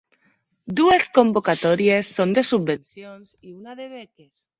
Dues 0.77 1.03
convocatòries 1.17 2.09
són 2.13 2.33
de 2.37 2.45
subvencions 2.47 3.35
i 3.51 3.55
una 3.59 3.77
de 3.83 3.87
beques. 3.93 4.33